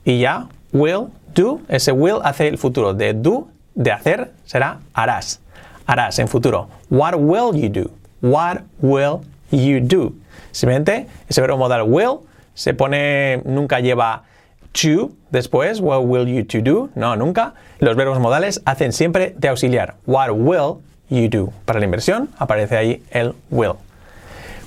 Y 0.05 0.19
ya, 0.19 0.49
will 0.73 1.11
do, 1.35 1.61
ese 1.69 1.93
will 1.93 2.21
hace 2.25 2.49
el 2.49 2.59
futuro. 2.59 2.95
De 2.95 3.13
do, 3.13 3.49
de 3.75 3.93
hacer, 3.93 4.33
será 4.45 4.81
harás. 4.93 5.41
Harás 5.87 6.19
en 6.19 6.29
futuro. 6.29 6.69
What 6.91 7.15
will 7.17 7.55
you 7.55 7.69
do? 7.69 7.91
What 8.21 8.63
will 8.81 9.21
you 9.51 9.81
do? 9.81 10.15
Simplemente 10.51 11.07
ese 11.29 11.41
verbo 11.41 11.57
modal 11.57 11.83
will 11.83 12.27
se 12.55 12.75
pone, 12.75 13.41
nunca 13.45 13.79
lleva 13.81 14.25
to 14.73 15.13
después, 15.31 15.81
what 15.81 16.05
will 16.05 16.27
you 16.27 16.45
to 16.45 16.59
do? 16.61 16.91
No, 16.95 17.17
nunca. 17.17 17.55
Los 17.79 17.97
verbos 17.97 18.19
modales 18.21 18.63
hacen 18.65 18.93
siempre 18.93 19.35
de 19.37 19.49
auxiliar. 19.49 19.97
What 20.07 20.31
will 20.33 20.79
you 21.09 21.29
do? 21.29 21.53
Para 21.65 21.79
la 21.79 21.85
inversión 21.85 22.29
aparece 22.39 22.77
ahí 22.77 23.03
el 23.11 23.35
will. 23.51 23.75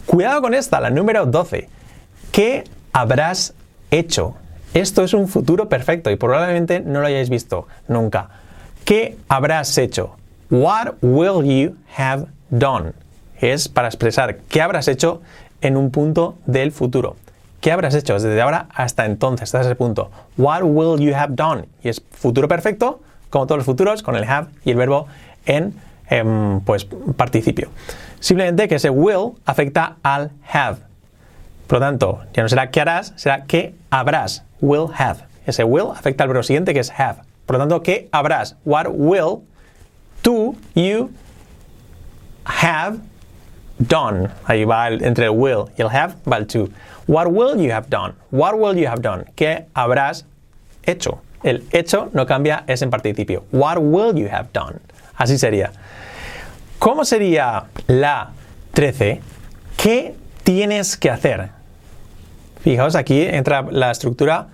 Cuidado 0.05 0.41
con 0.41 0.53
esta, 0.53 0.79
la 0.79 0.89
número 0.89 1.25
12. 1.25 1.69
¿Qué 2.31 2.63
habrás 2.93 3.53
hecho? 3.91 4.35
Esto 4.73 5.03
es 5.03 5.13
un 5.13 5.27
futuro 5.27 5.67
perfecto 5.69 6.09
y 6.11 6.15
probablemente 6.15 6.79
no 6.79 7.01
lo 7.01 7.07
hayáis 7.07 7.29
visto 7.29 7.67
nunca. 7.87 8.29
¿Qué 8.85 9.17
habrás 9.27 9.77
hecho? 9.77 10.15
What 10.49 10.95
will 11.01 11.45
you 11.45 11.75
have 11.97 12.25
done? 12.49 12.93
Es 13.39 13.67
para 13.67 13.87
expresar 13.87 14.37
qué 14.49 14.61
habrás 14.61 14.87
hecho 14.87 15.21
en 15.61 15.77
un 15.77 15.91
punto 15.91 16.35
del 16.45 16.71
futuro. 16.71 17.15
¿Qué 17.61 17.71
habrás 17.71 17.93
hecho 17.93 18.15
desde 18.15 18.41
ahora 18.41 18.67
hasta 18.73 19.05
entonces, 19.05 19.43
hasta 19.43 19.61
ese 19.61 19.75
punto? 19.75 20.09
What 20.35 20.63
will 20.63 20.99
you 20.99 21.15
have 21.15 21.35
done? 21.35 21.65
Y 21.83 21.89
es 21.89 22.01
futuro 22.09 22.47
perfecto, 22.47 23.01
como 23.29 23.45
todos 23.45 23.59
los 23.59 23.65
futuros, 23.65 24.01
con 24.01 24.15
el 24.15 24.23
have 24.23 24.47
y 24.65 24.71
el 24.71 24.77
verbo 24.77 25.05
en 25.45 25.75
em, 26.09 26.59
pues, 26.61 26.85
participio. 27.15 27.69
Simplemente 28.19 28.67
que 28.67 28.75
ese 28.75 28.89
will 28.89 29.33
afecta 29.45 29.97
al 30.01 30.31
have. 30.51 30.79
Por 31.67 31.79
lo 31.79 31.85
tanto, 31.85 32.21
ya 32.33 32.41
no 32.41 32.49
será 32.49 32.71
qué 32.71 32.81
harás, 32.81 33.13
será 33.15 33.43
qué 33.43 33.75
habrás. 33.91 34.43
Will 34.59 34.87
have. 34.97 35.19
Ese 35.45 35.63
will 35.63 35.91
afecta 35.95 36.23
al 36.23 36.29
verbo 36.29 36.41
siguiente 36.41 36.73
que 36.73 36.79
es 36.79 36.91
have. 36.99 37.21
Por 37.45 37.57
lo 37.57 37.59
tanto, 37.59 37.83
¿qué 37.83 38.09
habrás? 38.11 38.55
What 38.65 38.87
will 38.89 39.43
to 40.23 40.55
you 40.73 41.11
have 42.43 42.97
done. 43.87 44.29
Ahí 44.45 44.65
va 44.65 44.89
entre 44.89 45.25
el 45.25 45.31
will 45.31 45.65
y 45.77 45.81
el 45.81 45.89
have, 45.89 46.15
va 46.29 46.37
el 46.37 46.47
to. 46.47 46.69
What 47.07 47.27
will 47.27 47.59
you 47.61 47.71
have 47.71 47.89
done? 47.89 48.13
What 48.31 48.55
will 48.57 48.75
you 48.75 48.87
have 48.87 49.01
done? 49.01 49.25
¿Qué 49.35 49.65
habrás 49.73 50.25
hecho? 50.83 51.21
El 51.43 51.63
hecho 51.71 52.09
no 52.13 52.25
cambia, 52.25 52.63
es 52.67 52.81
en 52.81 52.89
participio. 52.89 53.43
What 53.51 53.77
will 53.79 54.15
you 54.15 54.27
have 54.31 54.49
done? 54.53 54.79
Así 55.17 55.37
sería. 55.37 55.71
¿Cómo 56.79 57.05
sería 57.05 57.65
la 57.87 58.31
13? 58.73 59.21
¿Qué 59.77 60.15
tienes 60.43 60.97
que 60.97 61.09
hacer? 61.09 61.49
Fijaos, 62.63 62.95
aquí 62.95 63.21
entra 63.21 63.63
la 63.71 63.91
estructura 63.91 64.47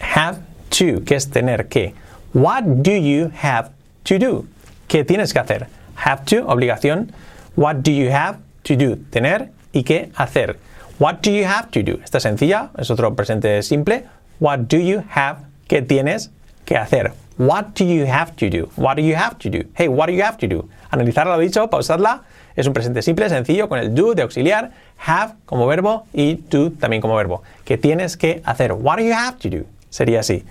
have 0.00 0.40
to, 0.70 1.04
que 1.04 1.16
es 1.16 1.30
tener 1.30 1.68
que. 1.68 1.94
What 2.32 2.64
do 2.82 2.92
you 2.92 3.30
have 3.42 3.70
to 4.04 4.18
do? 4.18 4.46
¿Qué 4.88 5.04
tienes 5.04 5.32
que 5.32 5.38
hacer? 5.38 5.66
Have 5.96 6.24
to, 6.24 6.46
obligación. 6.46 7.12
What 7.58 7.82
do 7.82 7.90
you 7.90 8.12
have 8.12 8.38
to 8.62 8.76
do? 8.76 8.94
Tener 9.10 9.50
y 9.72 9.82
qué 9.82 10.12
hacer. 10.14 10.60
What 11.00 11.22
do 11.22 11.32
you 11.32 11.44
have 11.44 11.72
to 11.72 11.82
do? 11.82 11.98
Esta 12.04 12.20
sencilla, 12.20 12.70
es 12.78 12.88
otro 12.88 13.16
presente 13.16 13.64
simple. 13.64 14.04
What 14.38 14.68
do 14.68 14.76
you 14.76 15.02
have? 15.12 15.38
¿Qué 15.66 15.82
tienes 15.82 16.30
que 16.64 16.76
hacer? 16.76 17.14
What 17.36 17.74
do 17.74 17.84
you 17.84 18.06
have 18.06 18.36
to 18.36 18.48
do? 18.48 18.70
What 18.76 18.94
do 18.94 19.02
you 19.02 19.16
have 19.16 19.38
to 19.40 19.50
do? 19.50 19.64
Hey, 19.74 19.88
what 19.88 20.06
do 20.06 20.12
you 20.12 20.22
have 20.22 20.38
to 20.38 20.46
do? 20.46 20.68
Analizarla 20.90 21.34
lo 21.34 21.42
dicho, 21.42 21.68
pausarla. 21.68 22.22
Es 22.54 22.68
un 22.68 22.74
presente 22.74 23.02
simple, 23.02 23.28
sencillo, 23.28 23.68
con 23.68 23.80
el 23.80 23.92
do 23.92 24.14
de 24.14 24.22
auxiliar, 24.22 24.70
have 25.04 25.34
como 25.44 25.66
verbo 25.66 26.06
y 26.12 26.36
do 26.36 26.70
también 26.70 27.02
como 27.02 27.16
verbo. 27.16 27.42
¿Qué 27.64 27.76
tienes 27.76 28.16
que 28.16 28.40
hacer? 28.44 28.72
What 28.72 28.98
do 28.98 29.02
you 29.02 29.14
have 29.14 29.36
to 29.38 29.50
do? 29.50 29.64
Sería 29.90 30.20
así. 30.20 30.44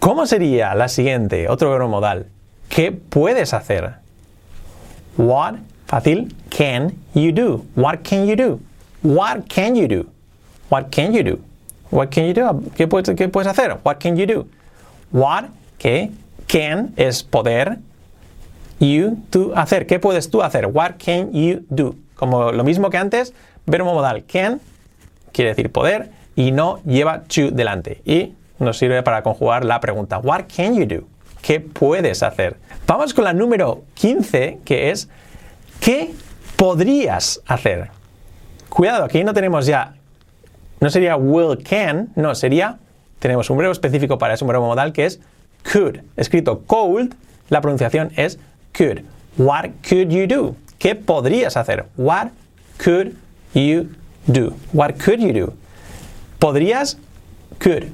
¿Cómo 0.00 0.26
sería 0.26 0.74
la 0.74 0.88
siguiente? 0.88 1.48
Otro 1.48 1.70
verbo 1.70 1.88
modal. 1.88 2.26
¿Qué 2.68 2.92
puedes 2.92 3.54
hacer? 3.54 3.94
What 5.16 5.54
Fácil. 5.88 6.28
Can 6.50 6.92
you 7.14 7.32
do? 7.32 7.64
What 7.74 8.04
can 8.04 8.28
you 8.28 8.36
do? 8.36 8.60
What 9.02 9.48
can 9.48 9.74
you 9.74 9.88
do? 9.88 10.06
What 10.68 10.90
can 10.90 11.14
you 11.14 11.22
do? 11.22 11.40
What 11.90 12.10
can 12.10 12.26
you 12.26 12.34
do? 12.34 12.70
¿Qué 12.76 12.86
puedes, 12.86 13.08
qué 13.16 13.28
puedes 13.28 13.48
hacer? 13.48 13.78
What 13.82 13.98
can 13.98 14.16
you 14.16 14.26
do? 14.26 14.46
What, 15.10 15.46
¿qué? 15.78 16.10
Can 16.46 16.92
es 16.96 17.22
poder. 17.22 17.78
You, 18.78 19.16
tú, 19.30 19.52
hacer. 19.56 19.86
¿Qué 19.86 19.98
puedes 19.98 20.30
tú 20.30 20.42
hacer? 20.42 20.66
What 20.66 20.98
can 21.02 21.32
you 21.32 21.64
do? 21.70 21.94
Como 22.16 22.52
lo 22.52 22.64
mismo 22.64 22.90
que 22.90 22.98
antes, 22.98 23.32
verbo 23.64 23.94
modal 23.94 24.24
can 24.24 24.60
quiere 25.32 25.50
decir 25.50 25.72
poder 25.72 26.10
y 26.36 26.52
no 26.52 26.80
lleva 26.84 27.22
to 27.22 27.50
delante. 27.50 28.02
Y 28.04 28.34
nos 28.58 28.76
sirve 28.76 29.02
para 29.02 29.22
conjugar 29.22 29.64
la 29.64 29.80
pregunta. 29.80 30.18
What 30.18 30.44
can 30.54 30.74
you 30.74 30.84
do? 30.84 31.06
¿Qué 31.40 31.60
puedes 31.60 32.22
hacer? 32.22 32.56
Vamos 32.86 33.14
con 33.14 33.24
la 33.24 33.32
número 33.32 33.84
15, 33.94 34.58
que 34.64 34.90
es 34.90 35.08
¿Qué 35.80 36.14
podrías 36.56 37.40
hacer? 37.46 37.90
Cuidado, 38.68 39.04
aquí 39.04 39.24
no 39.24 39.32
tenemos 39.32 39.66
ya, 39.66 39.94
no 40.80 40.90
sería 40.90 41.16
will 41.16 41.62
can, 41.62 42.10
no, 42.14 42.34
sería, 42.34 42.78
tenemos 43.18 43.50
un 43.50 43.58
verbo 43.58 43.72
específico 43.72 44.18
para 44.18 44.34
un 44.40 44.46
verbo 44.46 44.66
modal 44.66 44.92
que 44.92 45.06
es 45.06 45.20
could. 45.72 46.00
Escrito 46.16 46.62
cold, 46.66 47.14
la 47.48 47.60
pronunciación 47.60 48.12
es 48.16 48.38
could. 48.76 49.02
What 49.36 49.70
could 49.88 50.10
you 50.10 50.26
do? 50.26 50.56
¿Qué 50.78 50.94
podrías 50.94 51.56
hacer? 51.56 51.86
What 51.96 52.28
could 52.82 53.14
you 53.54 53.88
do? 54.26 54.54
What 54.72 54.94
could 55.04 55.20
you 55.20 55.32
do? 55.32 55.54
¿Podrías? 56.38 56.98
Could. 57.58 57.90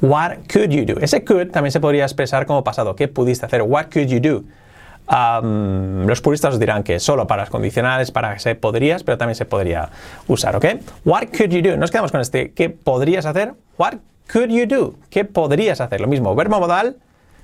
What 0.00 0.48
could 0.50 0.70
you 0.70 0.84
do? 0.86 0.98
Ese 1.00 1.24
could 1.24 1.50
también 1.50 1.72
se 1.72 1.80
podría 1.80 2.04
expresar 2.04 2.46
como 2.46 2.64
pasado. 2.64 2.96
¿Qué 2.96 3.08
pudiste 3.08 3.44
hacer? 3.44 3.62
What 3.62 3.86
could 3.92 4.08
you 4.08 4.20
do? 4.20 4.44
Los 5.08 6.20
puristas 6.20 6.54
os 6.54 6.60
dirán 6.60 6.82
que 6.82 6.98
solo 6.98 7.26
para 7.26 7.42
las 7.42 7.50
condicionales, 7.50 8.10
para 8.10 8.34
que 8.34 8.40
se 8.40 8.54
podrías, 8.54 9.04
pero 9.04 9.18
también 9.18 9.34
se 9.36 9.44
podría 9.44 9.90
usar, 10.28 10.56
¿ok? 10.56 10.66
What 11.04 11.28
could 11.36 11.50
you 11.50 11.62
do? 11.62 11.76
Nos 11.76 11.90
quedamos 11.90 12.10
con 12.10 12.20
este, 12.20 12.52
¿qué 12.52 12.70
podrías 12.70 13.26
hacer? 13.26 13.54
What 13.78 13.96
could 14.32 14.48
you 14.48 14.66
do? 14.66 14.94
¿Qué 15.10 15.24
podrías 15.24 15.80
hacer? 15.80 16.00
Lo 16.00 16.06
mismo, 16.06 16.34
verbo 16.34 16.58
modal 16.58 16.96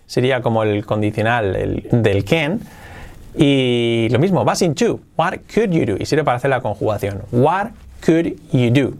sería 0.06 0.42
como 0.42 0.62
el 0.62 0.84
condicional 0.84 1.84
del 1.90 2.24
can. 2.24 2.60
Y 3.36 4.08
lo 4.10 4.18
mismo, 4.18 4.44
vas 4.44 4.58
to. 4.74 5.00
What 5.16 5.34
could 5.54 5.70
you 5.70 5.86
do? 5.86 5.96
Y 6.00 6.06
sirve 6.06 6.24
para 6.24 6.38
hacer 6.38 6.50
la 6.50 6.60
conjugación. 6.60 7.22
What 7.30 7.68
could 8.04 8.34
you 8.50 8.70
do? 8.72 8.94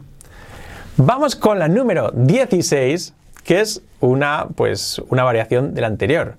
Vamos 0.97 1.35
con 1.35 1.59
la 1.59 1.67
número 1.67 2.13
16, 2.15 3.13
que 3.43 3.61
es 3.61 3.83
una, 4.01 4.47
pues, 4.55 5.01
una 5.09 5.25
variación 5.25 5.75
de 5.75 5.81
la 5.81 5.89
anterior 5.89 6.37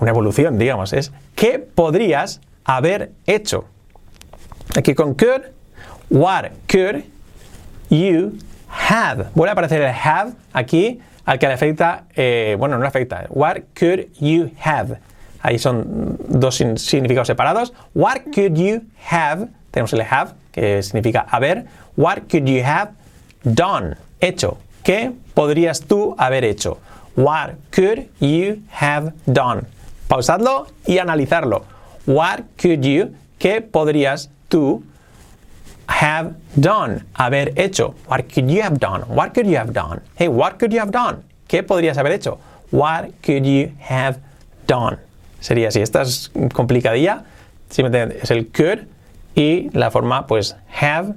una 0.00 0.10
evolución, 0.10 0.58
digamos, 0.58 0.92
es 0.92 1.12
¿qué 1.34 1.58
podrías 1.58 2.40
haber 2.64 3.12
hecho? 3.26 3.66
Aquí 4.76 4.94
con 4.94 5.14
could, 5.14 5.42
what 6.10 6.50
could 6.70 7.04
you 7.88 8.38
have? 8.68 9.26
Vuelve 9.34 9.50
a 9.50 9.52
aparecer 9.52 9.82
el 9.82 9.94
have 9.94 10.32
aquí, 10.52 11.00
al 11.24 11.38
que 11.38 11.46
le 11.46 11.54
afecta, 11.54 12.04
eh, 12.14 12.56
bueno, 12.58 12.76
no 12.76 12.82
le 12.82 12.88
afecta, 12.88 13.26
what 13.30 13.58
could 13.78 14.06
you 14.20 14.50
have? 14.64 14.98
Ahí 15.42 15.58
son 15.58 16.18
dos 16.28 16.56
significados 16.56 17.26
separados. 17.26 17.72
What 17.94 18.24
could 18.34 18.56
you 18.56 18.82
have? 19.10 19.48
Tenemos 19.70 19.92
el 19.92 20.02
have, 20.02 20.32
que 20.52 20.82
significa 20.82 21.26
haber. 21.30 21.64
What 21.96 22.28
could 22.30 22.44
you 22.46 22.62
have 22.64 22.92
done? 23.44 23.96
Hecho. 24.20 24.58
¿Qué 24.82 25.12
podrías 25.34 25.80
tú 25.80 26.14
haber 26.18 26.44
hecho? 26.44 26.78
What 27.16 27.54
could 27.74 28.08
you 28.20 28.62
have 28.70 29.12
done? 29.26 29.66
Pausadlo 30.10 30.66
y 30.86 30.98
analizarlo. 30.98 31.64
What 32.04 32.40
could 32.60 32.82
you, 32.82 33.14
qué 33.38 33.60
podrías 33.60 34.28
tú 34.48 34.82
have 35.86 36.32
done, 36.56 37.04
haber 37.14 37.52
hecho? 37.54 37.94
What 38.08 38.24
could 38.34 38.50
you 38.50 38.60
have 38.60 38.78
done? 38.80 39.04
What 39.06 39.32
could 39.34 39.46
you 39.46 39.56
have 39.56 39.72
done? 39.72 40.00
Hey, 40.16 40.26
what 40.26 40.58
could 40.58 40.72
you 40.72 40.80
have 40.80 40.90
done? 40.90 41.22
¿Qué 41.46 41.62
podrías 41.62 41.96
haber 41.96 42.10
hecho? 42.10 42.40
What 42.72 43.12
could 43.24 43.44
you 43.44 43.70
have 43.88 44.18
done? 44.66 44.98
Sería 45.40 45.68
así. 45.68 45.80
Esta 45.80 46.02
es 46.02 46.32
complicadilla. 46.52 47.22
Simplemente 47.68 48.18
es 48.20 48.32
el 48.32 48.48
could 48.48 48.88
y 49.36 49.70
la 49.72 49.92
forma, 49.92 50.26
pues, 50.26 50.56
have, 50.80 51.14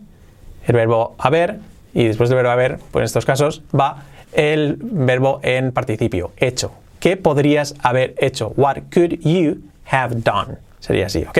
el 0.67 0.75
verbo 0.75 1.15
haber, 1.17 1.57
y 1.95 2.05
después 2.05 2.29
del 2.29 2.37
verbo 2.37 2.51
haber, 2.51 2.77
pues 2.91 3.01
en 3.01 3.05
estos 3.05 3.25
casos 3.25 3.63
va 3.73 4.03
el 4.33 4.77
verbo 4.79 5.39
en 5.41 5.71
participio, 5.71 6.31
hecho. 6.37 6.73
¿Qué 7.03 7.17
podrías 7.17 7.75
haber 7.83 8.15
hecho? 8.17 8.53
What 8.55 8.77
could 8.89 9.19
you 9.25 9.57
have 9.91 10.21
done? 10.21 10.57
Sería 10.79 11.07
así, 11.07 11.25
¿ok? 11.25 11.37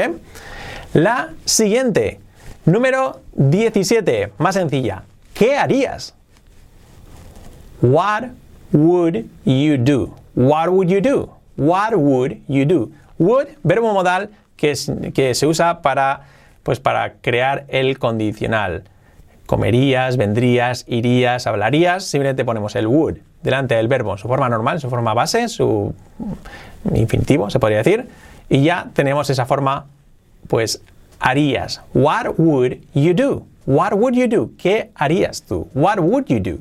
La 0.93 1.29
siguiente, 1.46 2.20
número 2.65 3.22
17, 3.32 4.34
más 4.39 4.55
sencilla. 4.55 5.03
¿Qué 5.34 5.55
harías? 5.55 6.15
What 7.82 8.32
would 8.74 9.24
you 9.46 9.77
do? 9.77 10.13
What 10.36 10.67
would 10.67 10.89
you 10.89 11.00
do? 11.00 11.29
What 11.55 11.93
would 11.96 12.41
you 12.50 12.65
do? 12.65 12.91
Would, 13.17 13.48
verbo 13.63 13.93
modal 13.93 14.32
que, 14.58 14.75
se 14.75 15.48
usa 15.48 15.82
para, 15.82 16.24
pues 16.63 16.82
para 16.82 17.13
crear 17.22 17.63
el 17.70 18.00
condicional 18.00 18.84
comerías, 19.46 20.17
vendrías, 20.17 20.84
irías, 20.89 21.48
hablarías, 21.48 22.03
simplemente 22.03 22.43
ponemos 22.43 22.75
el 22.75 22.88
would 22.88 23.20
delante 23.43 23.75
del 23.75 23.88
verbo 23.88 24.17
su 24.17 24.27
forma 24.27 24.50
normal, 24.50 24.79
su 24.79 24.89
forma 24.89 25.13
base, 25.13 25.47
su 25.50 25.93
infinitivo, 26.93 27.50
se 27.50 27.59
podría 27.59 27.79
decir, 27.79 28.07
y 28.50 28.63
ya 28.63 28.89
tenemos 28.93 29.29
esa 29.29 29.45
forma, 29.45 29.85
pues, 30.47 30.81
harías. 31.19 31.81
What 31.93 32.38
would 32.38 32.77
you 32.93 33.13
do? 33.13 33.45
What 33.65 33.93
would 33.93 34.15
you 34.15 34.27
do? 34.27 34.51
¿Qué 34.57 34.91
harías 34.95 35.43
tú? 35.43 35.67
What 35.73 36.00
would 36.00 36.25
you 36.27 36.39
do? 36.39 36.59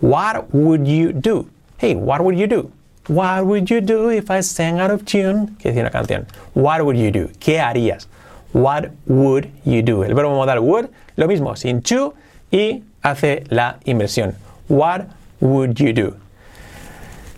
What 0.00 0.52
would 0.52 0.86
you 0.86 1.12
do? 1.12 1.48
Hey, 1.78 1.94
what 1.94 2.20
would 2.20 2.36
you 2.38 2.46
do? 2.46 2.70
What 3.08 3.44
would 3.44 3.68
you 3.68 3.80
do 3.80 4.10
if 4.10 4.30
I 4.30 4.42
sang 4.42 4.80
out 4.80 4.90
of 4.90 5.04
tune? 5.04 5.56
¿Qué 5.58 5.70
decía 5.70 5.82
una 5.82 5.90
canción? 5.90 6.26
What 6.54 6.82
would 6.82 6.96
you 6.96 7.10
do? 7.10 7.30
¿Qué 7.38 7.60
harías? 7.60 8.08
What 8.52 8.90
would 9.06 9.48
you 9.64 9.82
do? 9.82 10.04
El 10.04 10.14
verbo 10.14 10.34
modal 10.34 10.60
would, 10.60 10.88
lo 11.16 11.26
mismo, 11.26 11.56
sin 11.56 11.82
to 11.82 12.14
y 12.50 12.82
hace 13.02 13.44
la 13.48 13.78
inversión. 13.84 14.34
What 14.68 15.06
would 15.40 15.74
you 15.74 15.92
do? 15.92 16.16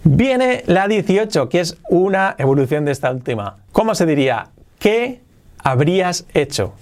Viene 0.04 0.62
la 0.66 0.88
18, 0.88 1.48
que 1.48 1.60
es 1.60 1.76
una 1.88 2.34
evolución 2.38 2.84
de 2.84 2.92
esta 2.92 3.10
última. 3.10 3.58
¿Cómo 3.72 3.94
se 3.94 4.06
diría? 4.06 4.48
¿Qué 4.78 5.20
habrías 5.62 6.24
hecho? 6.34 6.72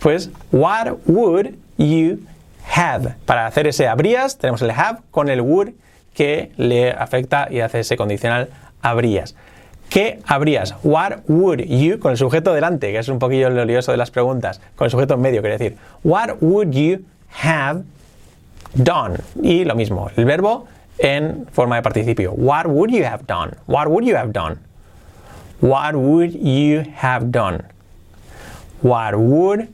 Pues, 0.00 0.30
what 0.52 0.92
would 1.06 1.54
you 1.76 2.20
have? 2.74 3.16
Para 3.26 3.46
hacer 3.46 3.66
ese 3.66 3.88
habrías, 3.88 4.38
tenemos 4.38 4.62
el 4.62 4.70
have 4.70 5.00
con 5.10 5.28
el 5.28 5.40
would 5.40 5.70
que 6.14 6.52
le 6.56 6.92
afecta 6.92 7.48
y 7.50 7.60
hace 7.60 7.80
ese 7.80 7.96
condicional 7.96 8.48
habrías. 8.82 9.34
¿Qué 9.88 10.20
habrías? 10.26 10.74
What 10.82 11.20
would 11.28 11.60
you, 11.60 11.98
con 11.98 12.12
el 12.12 12.18
sujeto 12.18 12.52
delante, 12.52 12.92
que 12.92 12.98
es 12.98 13.08
un 13.08 13.18
poquillo 13.18 13.48
lo 13.48 13.64
lioso 13.64 13.90
de 13.90 13.98
las 13.98 14.10
preguntas, 14.10 14.60
con 14.76 14.84
el 14.84 14.90
sujeto 14.90 15.14
en 15.14 15.20
medio, 15.20 15.40
quiere 15.40 15.56
decir, 15.56 15.78
what 16.04 16.36
would 16.40 16.72
you 16.72 17.00
have 17.42 17.82
done? 18.74 19.18
Y 19.42 19.64
lo 19.64 19.74
mismo, 19.74 20.10
el 20.16 20.24
verbo 20.24 20.66
en 20.98 21.46
forma 21.52 21.76
de 21.76 21.82
participio. 21.82 22.32
What 22.32 22.66
would 22.66 22.90
you 22.90 23.04
have 23.04 23.26
done? 23.26 23.56
What 23.66 23.88
would 23.88 24.04
you 24.04 24.16
have 24.16 24.32
done? 24.32 24.58
What 25.60 25.94
would 25.94 26.34
you 26.34 26.84
have 26.96 27.30
done? 27.30 27.64
What 28.82 29.16
would 29.16 29.68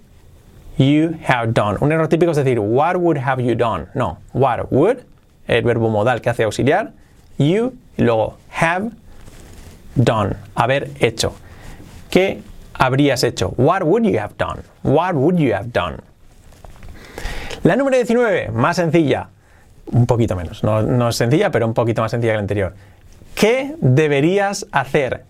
you 0.78 1.18
have 1.22 1.52
done? 1.52 1.76
Un 1.80 1.92
error 1.92 2.08
típico 2.08 2.30
es 2.30 2.36
decir, 2.36 2.58
what 2.58 2.96
would 2.96 3.18
have 3.18 3.40
you 3.40 3.54
done? 3.54 3.88
No, 3.94 4.18
what 4.32 4.72
would, 4.72 5.04
el 5.46 5.62
verbo 5.62 5.90
modal 5.90 6.20
que 6.20 6.30
hace 6.30 6.44
auxiliar, 6.44 6.92
you 7.38 7.76
y 7.96 8.04
luego 8.04 8.36
have 8.48 8.90
done, 9.94 10.36
haber 10.56 10.90
hecho. 11.00 11.34
¿Qué 12.10 12.42
habrías 12.74 13.22
hecho? 13.24 13.54
What 13.56 13.82
would 13.84 14.04
you 14.04 14.18
have 14.18 14.36
done? 14.36 14.62
What 14.82 15.14
would 15.14 15.38
you 15.38 15.52
have 15.52 15.72
done? 15.72 16.00
La 17.64 17.76
número 17.76 17.96
19, 17.96 18.50
más 18.50 18.76
sencilla, 18.76 19.30
un 19.86 20.04
poquito 20.04 20.36
menos, 20.36 20.62
no, 20.62 21.08
es 21.08 21.16
sencilla, 21.16 21.50
pero 21.50 21.66
un 21.66 21.72
poquito 21.72 22.02
más 22.02 22.10
sencilla 22.10 22.34
que 22.34 22.36
la 22.36 22.42
anterior. 22.42 22.74
¿Qué 23.34 23.74
deberías 23.80 24.66
hacer? 24.70 25.24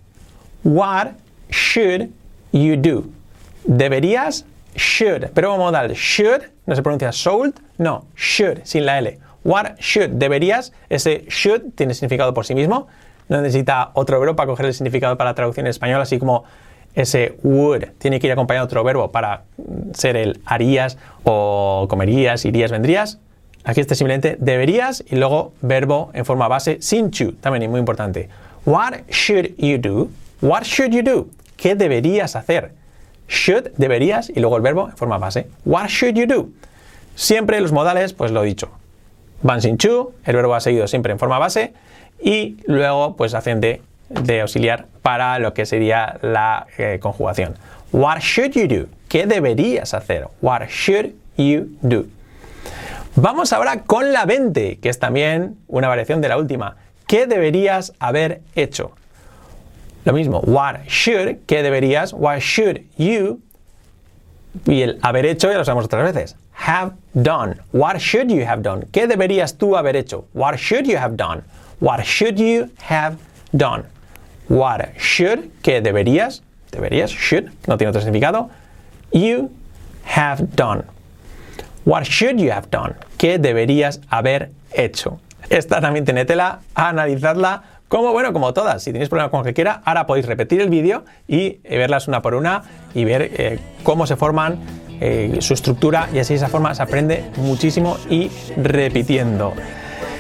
What 0.65 1.13
should 1.49 2.11
you 2.51 2.75
do? 2.77 3.05
Deberías, 3.63 4.47
should, 4.75 5.27
pero 5.33 5.57
modal, 5.57 5.93
should, 5.93 6.43
no 6.67 6.75
se 6.75 6.83
pronuncia 6.83 7.13
should, 7.13 7.55
no, 7.79 8.07
should, 8.17 8.65
sin 8.65 8.85
la 8.85 8.99
L. 8.99 9.17
What 9.45 9.79
should, 9.79 10.19
deberías, 10.19 10.73
ese 10.89 11.27
should 11.29 11.73
tiene 11.77 11.95
significado 11.95 12.35
por 12.35 12.45
sí 12.47 12.57
mismo, 12.57 12.89
no 13.29 13.43
necesita 13.43 13.93
otro 13.95 14.19
verbo 14.19 14.35
para 14.35 14.49
coger 14.49 14.67
el 14.67 14.75
significado 14.75 15.17
para 15.17 15.31
la 15.31 15.35
traducción 15.35 15.67
en 15.67 15.71
español, 15.71 16.01
así 16.01 16.19
como 16.19 16.43
ese 16.95 17.37
would 17.43 17.85
tiene 17.99 18.21
que 18.21 18.27
ir 18.27 18.33
acompañado 18.33 18.67
de 18.67 18.71
otro 18.71 18.85
verbo 18.85 19.11
para 19.11 19.45
ser 19.95 20.17
el 20.17 20.41
harías 20.45 20.97
o 21.25 21.87
comerías, 21.89 22.45
irías, 22.45 22.71
vendrías. 22.71 23.19
Aquí 23.65 23.81
está 23.81 23.95
simplemente 23.95 24.37
deberías 24.39 25.03
y 25.09 25.17
luego 25.17 25.53
verbo 25.63 26.11
en 26.15 26.25
forma 26.25 26.49
base 26.49 26.79
sin 26.81 27.11
to, 27.11 27.33
también 27.41 27.71
muy 27.71 27.81
importante. 27.81 28.29
What 28.67 29.09
should 29.09 29.57
you 29.59 29.79
do? 29.79 30.09
What 30.41 30.63
should 30.65 30.93
you 30.93 31.03
do? 31.03 31.29
¿Qué 31.57 31.75
deberías 31.75 32.37
hacer? 32.37 32.73
Should, 33.29 33.71
deberías 33.77 34.29
y 34.29 34.41
luego 34.41 34.57
el 34.57 34.63
verbo 34.63 34.89
en 34.89 34.97
forma 34.97 35.19
base. 35.19 35.49
What 35.65 35.89
should 35.89 36.15
you 36.15 36.27
do? 36.27 36.49
Siempre 37.15 37.61
los 37.61 37.73
modales, 37.73 38.13
pues 38.13 38.31
lo 38.31 38.43
dicho. 38.43 38.71
Van 39.43 39.63
sin 39.63 39.79
to, 39.79 40.13
el 40.25 40.37
verbo 40.37 40.55
ha 40.55 40.61
seguido 40.61 40.87
siempre 40.87 41.13
en 41.13 41.19
forma 41.19 41.39
base 41.39 41.73
y 42.23 42.57
luego 42.67 43.17
pues 43.17 43.35
hacen 43.35 43.61
de, 43.61 43.83
auxiliar 44.41 44.87
para 45.03 45.39
lo 45.39 45.55
que 45.55 45.67
sería 45.67 46.19
la 46.23 46.67
eh, 46.79 46.99
conjugación. 47.01 47.57
What 47.93 48.21
should 48.21 48.53
you 48.53 48.67
do? 48.67 48.89
¿Qué 49.09 49.27
deberías 49.27 49.95
hacer? 49.95 50.27
What 50.41 50.63
should 50.69 51.15
you 51.37 51.69
do? 51.83 52.07
Vamos 53.17 53.53
ahora 53.53 53.83
con 53.83 54.13
la 54.13 54.25
20, 54.25 54.79
que 54.81 54.89
es 54.89 54.99
también 54.99 55.57
una 55.69 55.87
variación 55.87 56.21
de 56.21 56.29
la 56.29 56.37
última. 56.37 56.77
¿Qué 57.07 57.27
deberías 57.27 57.93
haber 58.01 58.41
hecho? 58.57 58.93
Lo 60.05 60.13
mismo, 60.13 60.41
what 60.41 60.81
should, 60.89 61.37
¿qué 61.47 61.63
deberías? 61.63 62.13
What 62.13 62.41
should 62.41 62.81
you? 62.99 63.41
Y 64.67 64.83
el 64.83 64.99
haber 65.03 65.27
hecho 65.27 65.51
ya 65.51 65.59
lo 65.59 65.65
sabemos 65.65 65.85
otras 65.85 66.13
veces. 66.13 66.37
Have 66.67 66.93
done. 67.15 67.57
What 67.73 67.99
should 67.99 68.29
you 68.31 68.45
have 68.47 68.63
done? 68.63 68.87
¿Qué 68.93 69.07
deberías 69.07 69.57
tú 69.57 69.77
haber 69.77 69.97
hecho? 69.97 70.27
What 70.35 70.57
should 70.57 70.87
you 70.87 70.99
have 70.99 71.17
done? 71.17 71.43
What 71.81 72.03
should 72.03 72.37
you 72.37 72.71
have 72.89 73.17
done? 73.53 73.85
What 74.49 74.81
should, 74.99 75.51
¿qué 75.63 75.81
deberías? 75.81 76.43
Deberías, 76.71 77.11
should, 77.11 77.51
no 77.67 77.77
tiene 77.77 77.91
otro 77.91 78.03
significado. 78.03 78.51
You 79.13 79.51
have 80.17 80.45
done. 80.55 80.83
What 81.85 82.05
should 82.05 82.39
you 82.39 82.51
have 82.53 82.69
done? 82.71 82.95
¿Qué 83.17 83.39
deberías 83.39 84.01
haber 84.11 84.51
hecho? 84.73 85.21
Esta 85.51 85.81
también 85.81 86.05
tenetela 86.05 86.61
a 86.75 86.89
analizarla 86.89 87.63
como, 87.89 88.13
bueno, 88.13 88.33
como 88.33 88.53
todas. 88.53 88.83
Si 88.83 88.93
tenéis 88.93 89.09
problemas 89.09 89.31
con 89.31 89.43
cualquiera, 89.43 89.83
ahora 89.85 90.07
podéis 90.07 90.27
repetir 90.27 90.61
el 90.61 90.69
vídeo 90.69 91.05
y 91.29 91.61
eh, 91.63 91.79
verlas 91.79 92.09
una 92.09 92.23
por 92.23 92.35
una 92.35 92.63
y 92.95 93.05
ver 93.05 93.31
eh, 93.35 93.59
cómo 93.83 94.07
se 94.07 94.17
forman, 94.17 94.59
eh, 95.01 95.39
su 95.41 95.55
estructura 95.55 96.09
y 96.13 96.19
así 96.19 96.35
de 96.35 96.39
esa 96.39 96.49
forma 96.49 96.75
se 96.75 96.83
aprende 96.83 97.25
muchísimo 97.37 97.99
y 98.09 98.31
repitiendo. 98.57 99.53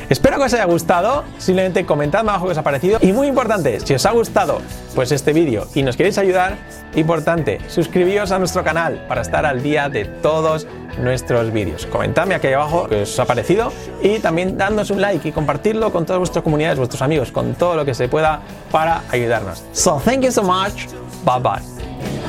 Espero 0.08 0.38
que 0.38 0.44
os 0.44 0.54
haya 0.54 0.64
gustado, 0.64 1.24
simplemente 1.38 1.86
comentadme 1.86 2.30
abajo 2.30 2.46
qué 2.46 2.52
os 2.52 2.58
ha 2.58 2.62
parecido 2.62 2.98
y 3.00 3.12
muy 3.12 3.26
importante, 3.26 3.80
si 3.80 3.94
os 3.94 4.04
ha 4.06 4.12
gustado 4.12 4.60
pues 4.94 5.12
este 5.12 5.32
vídeo 5.32 5.66
y 5.74 5.82
nos 5.82 5.96
queréis 5.96 6.18
ayudar, 6.18 6.56
importante, 6.94 7.58
suscribíos 7.68 8.30
a 8.30 8.38
nuestro 8.38 8.62
canal 8.62 9.04
para 9.08 9.22
estar 9.22 9.46
al 9.46 9.62
día 9.62 9.88
de 9.88 10.04
todos 10.04 10.66
nuestros 10.98 11.52
vídeos. 11.52 11.86
Comentadme 11.86 12.34
aquí 12.34 12.48
abajo 12.48 12.86
qué 12.88 13.02
os 13.02 13.18
ha 13.18 13.24
parecido 13.24 13.72
y 14.02 14.18
también 14.18 14.56
dándonos 14.56 14.90
un 14.90 15.00
like 15.00 15.28
y 15.28 15.32
compartirlo 15.32 15.92
con 15.92 16.06
todas 16.06 16.18
vuestras 16.18 16.44
comunidades, 16.44 16.78
vuestros 16.78 17.02
amigos, 17.02 17.32
con 17.32 17.54
todo 17.54 17.76
lo 17.76 17.84
que 17.84 17.94
se 17.94 18.08
pueda 18.08 18.40
para 18.70 19.02
ayudarnos. 19.10 19.64
So 19.72 20.00
thank 20.04 20.20
you 20.20 20.30
so 20.30 20.42
much. 20.42 20.86
Bye 21.24 21.40
bye. 21.40 22.23